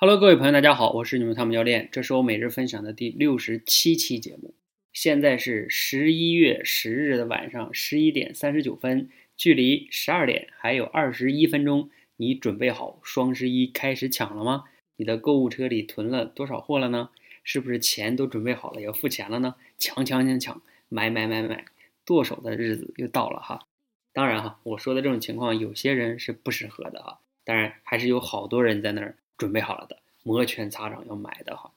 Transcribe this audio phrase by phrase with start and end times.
[0.00, 4.54] Hello，各位朋友，大家好，我是你们汤姆教练，这是我每日分享的第六十七期节目。
[4.92, 11.90] 现在是十一月十日的晚上十一点三十九分，距离十二点还有二十一分钟。
[12.14, 14.66] 你准备好双十一开始抢了吗？
[14.94, 17.10] 你的购物车里囤了多少货了呢？
[17.42, 19.56] 是不是钱都准备好了要付钱了呢？
[19.78, 21.64] 抢抢抢抢，买买买买，
[22.04, 23.66] 剁手的日子又到了哈。
[24.12, 27.18] 当然哈，我说的这种情况，有些人是不适合的啊。
[27.44, 29.16] 当然，还是有好多人在那儿。
[29.38, 31.72] 准备好了的，摩拳擦掌要买的哈，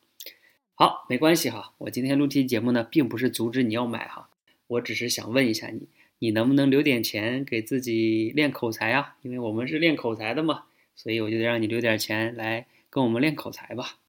[0.73, 4.29] 好，没关系哈，我今天录期节目呢，并不是阻止你要买哈，
[4.67, 9.15] 我只是想问一下你，你能不能留点钱给自己练口才啊？
[9.21, 13.99] 因为我们是练口才的嘛，所以我就得让你留点钱来跟我们练口才吧。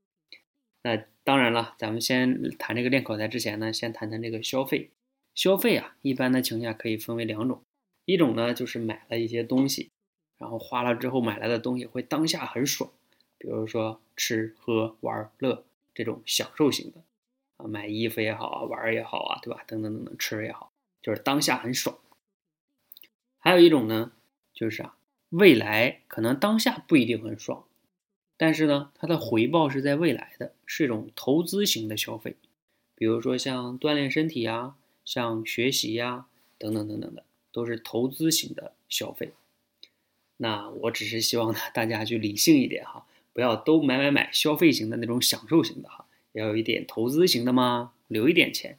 [0.83, 4.91] 那当然了，咱们先谈这个练口才之前呢，先谈谈这个消费。
[5.35, 7.63] 消费啊，一般的情况下可以分为两种，
[8.05, 9.91] 一种呢就是买了一些东西，
[10.39, 12.91] 然后花了之后买来的东西会当下很爽。
[13.43, 17.03] 比如说吃喝玩乐这种享受型的
[17.57, 19.65] 啊，买衣服也好啊，玩也好啊，对吧？
[19.67, 20.71] 等等等等，吃也好，
[21.03, 21.99] 就是当下很爽。
[23.41, 24.13] 还有一种呢，
[24.55, 24.97] 就是啊，
[25.31, 27.65] 未来可能当下不一定很爽，
[28.37, 32.37] 但是呢，它的回报是在未来的，是一种投资型的消费。
[32.95, 36.27] 比如说像锻炼身体呀，像学习呀，
[36.59, 39.33] 等等等等的，都是投资型的消费。
[40.37, 43.05] 那我只是希望呢，大家去理性一点哈。
[43.33, 48.79] 不要都买买买，消费型的那种享受型的哈，要有一点投资型的嘛，留一点钱，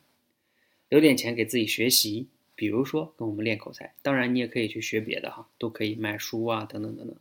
[0.90, 7.16] 留点钱给自己学习，比如说跟我们练口才，当然你也可以去学别的哈，都可以买书啊，等等等等。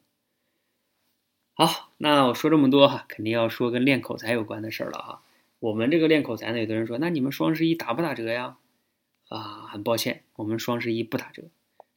[1.55, 5.23] 好，那我说这么多哈，肯定要说跟练口才有关的事儿了哈。
[5.59, 8.59] 我们这个练口才呢，有的人说，那你们双十一打不打折呀？
[9.29, 11.45] 啊，很抱歉，我们双十一不打折，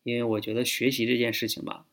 [0.03, 1.85] 因为我觉得学习这件事情吧，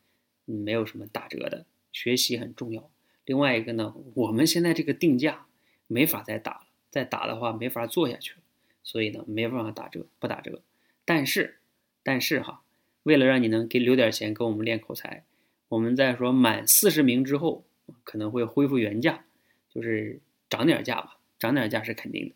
[0.45, 2.89] 嗯没有什么打折的，学习很重要。
[3.25, 5.45] 另外一个呢，我们现在这个定价
[5.87, 8.37] 没法再打了，再打的话没法做下去了，
[8.83, 10.61] 所以呢没办法打折，不打折。
[11.05, 11.59] 但是，
[12.03, 12.61] 但是哈，
[13.03, 15.23] 为了让你能给留点钱跟我们练口才，
[15.69, 17.63] 我们在说满四十名之后
[18.03, 19.25] 可能会恢复原价，
[19.69, 20.19] 就是
[20.49, 22.35] 涨点价吧，涨点价是肯定的。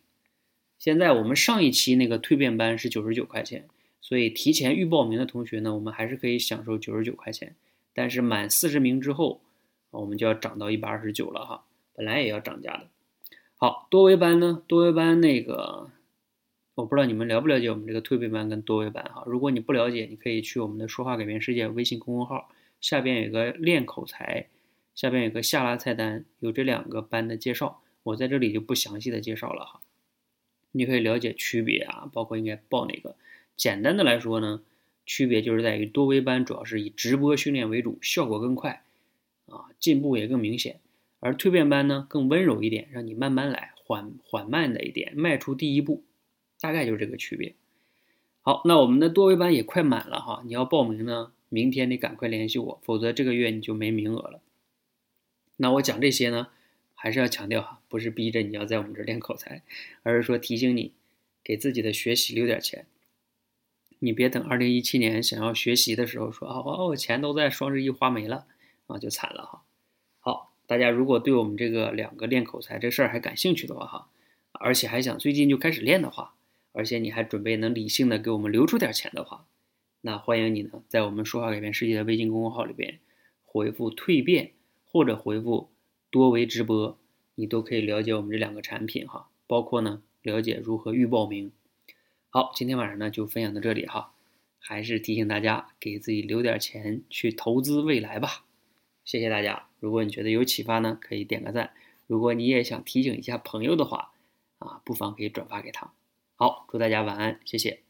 [0.78, 3.68] 现在我们上一期那个蜕变班是九十九块钱，
[4.00, 7.56] 所以提前预报名的同学呢，我们还是可以享受九十九块钱。
[7.94, 9.42] 但是满四十名之后，
[9.92, 12.88] 我们就要涨到一百二十九了哈，本来也要涨价的。
[13.56, 15.90] 好多维班呢，多维班那个，
[16.76, 19.24] 我不知道你们了不了解我们这个蜕变班跟多维班哈。
[19.26, 22.50] 如果你不了解，你可以去我们的说话改变世界微信公众号
[22.80, 24.48] 下边有个练口才，
[24.94, 29.82] 下边有个下拉菜单，有这两个班的介绍，我在这里就不详细的介绍了哈。
[30.72, 33.16] 你可以了解区别啊，包括应该报哪个。
[33.56, 34.62] 简单的来说呢，
[35.08, 38.84] 区别就是在于多维班主要是以直播训练为主，效果更快。
[39.48, 40.80] 啊，进步也更明显，
[41.20, 46.04] 而蜕变班呢更温柔一点，让你慢慢来，缓缓慢的一点，迈出第一步，
[46.60, 47.56] 大概就是这个区别。
[48.42, 54.42] 好，那我们的多维班也快满了哈，你要报名呢，明天得赶快联系我，否则这个月你就没名额了。
[55.58, 56.48] 那我讲这些呢，
[56.94, 59.64] 还是要强调哈，不是逼着你要在我们这练口才，
[60.04, 60.94] 而是说提醒你，
[61.44, 62.86] 给自己的学习留点钱。
[64.00, 68.46] 你别等二零一七年想要学习的时候说啊，我钱都在双十一花没了。
[68.88, 69.64] 啊，就惨了哈。
[70.20, 74.10] 好，大家如果对我们这个两个练口才这事儿还感兴趣的话哈，
[74.52, 76.36] 而且还想最近就开始练的话，
[76.72, 79.46] 而且你还准备能理性的给我们留出点钱的话，
[80.02, 83.00] 那欢迎你呢在我们说话改变世界的微信公众号里边
[83.46, 84.52] 回复蜕变
[84.86, 85.70] 或者回复
[86.10, 86.98] 多维直播，
[87.36, 91.52] 你都可以了解我们这两个产品哈，包括呢了解如何预报名。
[92.30, 94.14] 好，今天晚上呢就分享到这里哈，
[94.60, 98.46] 还是提醒大家给自己留点钱去投资未来吧。
[99.08, 99.70] 谢谢大家！
[99.80, 101.72] 如果你觉得有启发呢，可以点个赞。
[102.08, 104.12] 如果你也想提醒一下朋友的话，
[104.60, 105.94] 啊，不妨可以转发给他。
[106.36, 107.87] 好，祝大家晚安，谢谢。